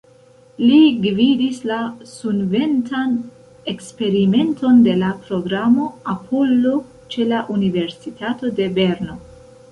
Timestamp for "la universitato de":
7.33-8.67